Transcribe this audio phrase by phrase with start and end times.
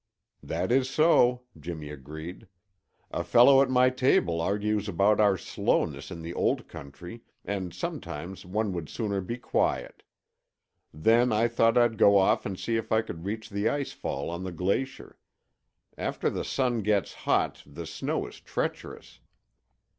[0.41, 2.47] "That is so," Jimmy agreed.
[3.11, 8.43] "A fellow at my table argues about our slowness in the Old Country and sometimes
[8.43, 10.01] one would sooner be quiet.
[10.91, 14.31] Then I thought I'd go off and see if I could reach the ice fall
[14.31, 15.19] on the glacier;
[15.95, 19.19] after the sun gets hot the snow is treacherous.